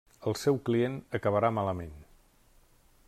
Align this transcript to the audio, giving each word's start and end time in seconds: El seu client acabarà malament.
El 0.29 0.35
seu 0.43 0.57
client 0.69 0.95
acabarà 1.19 1.53
malament. 1.59 1.93